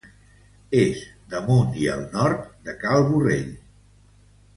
És 0.83 1.01
damunt 1.33 1.75
i 1.81 1.85
al 1.97 2.01
nord 2.15 2.47
de 2.69 2.75
Cal 2.85 3.05
Borrell. 3.11 3.53